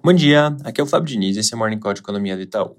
[0.00, 2.36] Bom dia, aqui é o Fábio Diniz e esse é o Morning Call de Economia
[2.36, 2.76] do Itaú.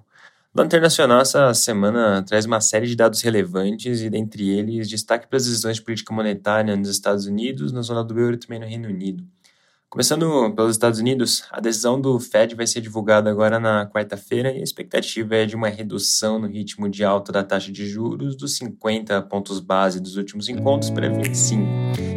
[0.55, 5.35] No internacional, essa semana traz uma série de dados relevantes e, dentre eles, destaque para
[5.35, 8.65] as decisões de política monetária nos Estados Unidos, na zona do euro e também no
[8.65, 9.27] Reino Unido.
[9.89, 14.59] Começando pelos Estados Unidos, a decisão do Fed vai ser divulgada agora na quarta-feira e
[14.59, 18.55] a expectativa é de uma redução no ritmo de alta da taxa de juros dos
[18.57, 21.63] 50 pontos base dos últimos encontros para 25,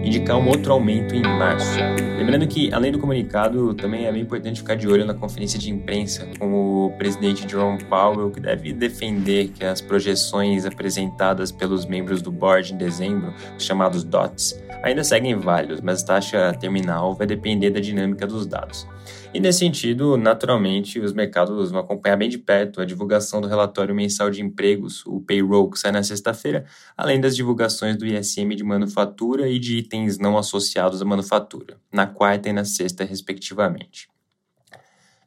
[0.05, 1.79] indicar um outro aumento em março.
[2.19, 5.70] Lembrando que, além do comunicado, também é bem importante ficar de olho na conferência de
[5.70, 12.20] imprensa com o presidente Jerome Powell, que deve defender que as projeções apresentadas pelos membros
[12.20, 17.27] do board em dezembro, os chamados DOTs, ainda seguem válidos, mas a taxa terminal vai
[17.27, 18.87] depender da dinâmica dos dados.
[19.34, 23.95] E nesse sentido, naturalmente, os mercados vão acompanhar bem de perto a divulgação do relatório
[23.95, 26.66] mensal de empregos, o payroll, que sai na sexta-feira,
[26.97, 32.07] além das divulgações do ISM de manufatura e de itens não associados à manufatura, na
[32.07, 34.12] quarta e na sexta, respectivamente.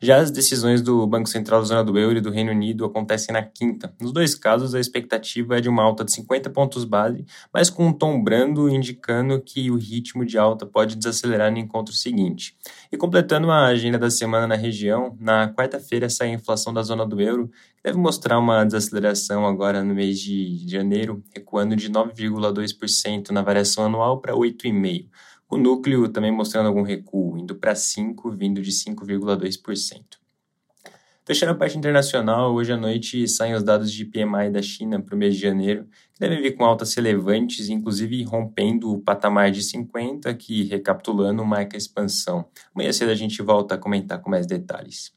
[0.01, 3.31] Já as decisões do Banco Central da Zona do Euro e do Reino Unido acontecem
[3.31, 3.93] na quinta.
[3.99, 7.87] Nos dois casos, a expectativa é de uma alta de 50 pontos base, mas com
[7.87, 12.57] um tom brando indicando que o ritmo de alta pode desacelerar no encontro seguinte.
[12.91, 17.05] E completando a agenda da semana na região, na quarta-feira sai a inflação da Zona
[17.05, 23.31] do Euro, que deve mostrar uma desaceleração agora no mês de janeiro, recuando de 9,2%
[23.31, 25.07] na variação anual para 8,5%.
[25.49, 30.17] O núcleo também mostrando algum recuo, indo para 5, vindo de 5,2%.
[31.25, 35.15] Fechando a parte internacional, hoje à noite saem os dados de PMI da China para
[35.15, 39.63] o mês de janeiro, que devem vir com altas relevantes, inclusive rompendo o patamar de
[39.63, 42.45] 50, que, recapitulando, marca expansão.
[42.75, 45.13] Amanhã cedo a gente volta a comentar com mais detalhes.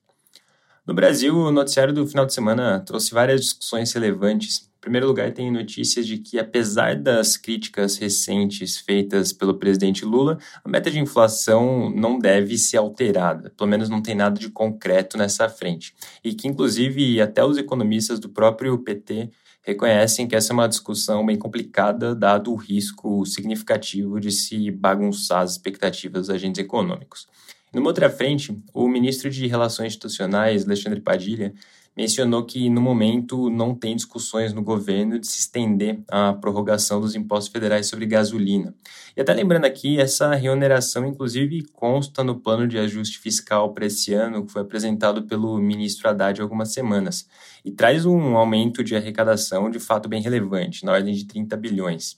[0.86, 5.32] No Brasil, o noticiário do final de semana trouxe várias discussões relevantes em primeiro lugar,
[5.32, 11.00] tem notícias de que, apesar das críticas recentes feitas pelo presidente Lula, a meta de
[11.00, 15.96] inflação não deve ser alterada, pelo menos não tem nada de concreto nessa frente.
[16.22, 19.30] E que, inclusive, até os economistas do próprio PT
[19.62, 25.42] reconhecem que essa é uma discussão bem complicada, dado o risco significativo de se bagunçar
[25.42, 27.26] as expectativas dos agentes econômicos.
[27.74, 31.52] Numa outra frente, o ministro de Relações Institucionais, Alexandre Padilha,
[31.98, 37.16] mencionou que, no momento, não tem discussões no governo de se estender a prorrogação dos
[37.16, 38.72] impostos federais sobre gasolina.
[39.16, 44.14] E até lembrando aqui, essa reoneração, inclusive, consta no plano de ajuste fiscal para esse
[44.14, 47.26] ano, que foi apresentado pelo ministro Haddad há algumas semanas,
[47.64, 52.16] e traz um aumento de arrecadação de fato bem relevante, na ordem de 30 bilhões.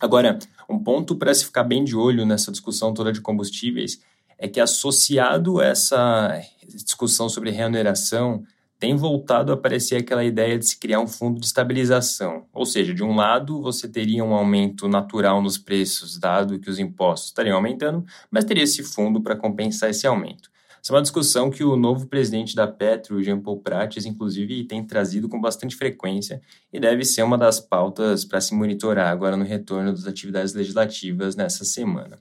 [0.00, 4.00] Agora, um ponto para se ficar bem de olho nessa discussão toda de combustíveis
[4.38, 8.42] é que, associado a essa discussão sobre reoneração,
[8.80, 12.46] tem voltado a aparecer aquela ideia de se criar um fundo de estabilização.
[12.50, 16.78] Ou seja, de um lado, você teria um aumento natural nos preços, dado que os
[16.78, 20.50] impostos estariam aumentando, mas teria esse fundo para compensar esse aumento.
[20.82, 24.82] Essa é uma discussão que o novo presidente da Petro, Jean Paul Prates, inclusive, tem
[24.82, 26.40] trazido com bastante frequência
[26.72, 31.36] e deve ser uma das pautas para se monitorar agora no retorno das atividades legislativas
[31.36, 32.18] nessa semana.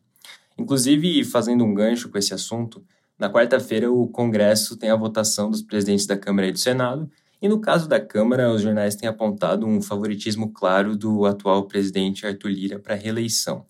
[0.58, 2.84] Inclusive, fazendo um gancho com esse assunto,
[3.20, 7.10] na quarta-feira, o Congresso tem a votação dos presidentes da Câmara e do Senado,
[7.42, 12.26] e no caso da Câmara, os jornais têm apontado um favoritismo claro do atual presidente
[12.26, 13.66] Arthur Lira para a reeleição.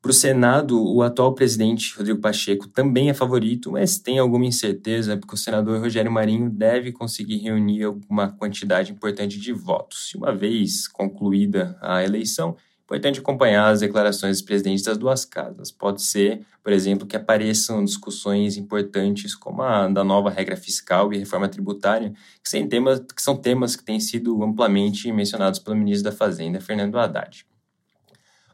[0.00, 5.16] Para o Senado, o atual presidente Rodrigo Pacheco também é favorito, mas tem alguma incerteza
[5.16, 10.10] porque o senador Rogério Marinho deve conseguir reunir alguma quantidade importante de votos.
[10.12, 15.70] E uma vez concluída a eleição, Importante acompanhar as declarações dos presidentes das duas casas.
[15.70, 21.18] Pode ser, por exemplo, que apareçam discussões importantes como a da nova regra fiscal e
[21.18, 22.12] reforma tributária,
[22.42, 26.60] que são temas que, são temas que têm sido amplamente mencionados pelo ministro da Fazenda,
[26.60, 27.46] Fernando Haddad.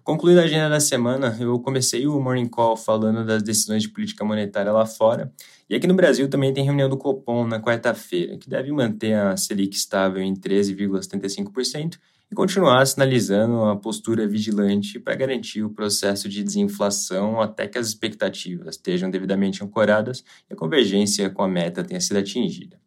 [0.05, 4.25] Concluída a agenda da semana, eu comecei o Morning Call falando das decisões de política
[4.25, 5.31] monetária lá fora.
[5.69, 9.37] E aqui no Brasil também tem reunião do Copom na quarta-feira, que deve manter a
[9.37, 11.99] Selic estável em 13,75%
[12.31, 17.89] e continuar sinalizando a postura vigilante para garantir o processo de desinflação até que as
[17.89, 22.79] expectativas estejam devidamente ancoradas e a convergência com a meta tenha sido atingida.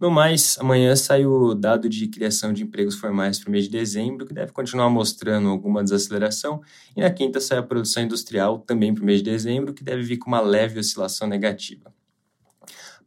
[0.00, 3.70] No mais, amanhã sai o dado de criação de empregos formais para o mês de
[3.70, 6.60] dezembro, que deve continuar mostrando alguma desaceleração,
[6.96, 10.02] e na quinta sai a produção industrial, também para o mês de dezembro, que deve
[10.02, 11.92] vir com uma leve oscilação negativa.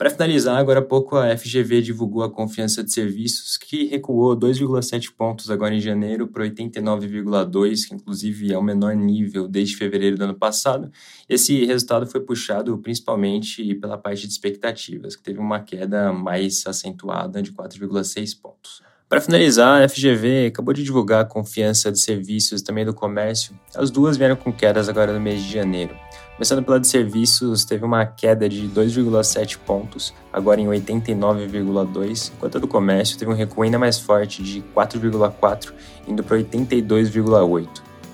[0.01, 5.11] Para finalizar, agora há pouco a FGV divulgou a confiança de serviços, que recuou 2,7
[5.15, 10.23] pontos agora em janeiro para 89,2, que inclusive é o menor nível desde fevereiro do
[10.23, 10.91] ano passado.
[11.29, 17.39] Esse resultado foi puxado principalmente pela parte de expectativas, que teve uma queda mais acentuada
[17.39, 18.81] de 4,6 pontos.
[19.07, 23.53] Para finalizar, a FGV acabou de divulgar a confiança de serviços também do comércio.
[23.75, 25.95] As duas vieram com quedas agora no mês de janeiro.
[26.41, 32.59] Começando pela de serviços, teve uma queda de 2,7 pontos, agora em 89,2, enquanto a
[32.59, 35.71] do comércio teve um recuo ainda mais forte de 4,4,
[36.07, 37.67] indo para 82,8.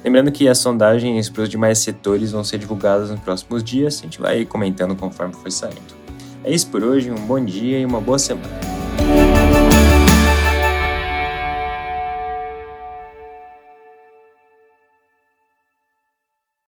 [0.03, 4.03] Lembrando que as sondagens para os demais setores vão ser divulgadas nos próximos dias, a
[4.03, 5.95] gente vai comentando conforme for saindo.
[6.43, 8.66] É isso por hoje, um bom dia e uma boa semana.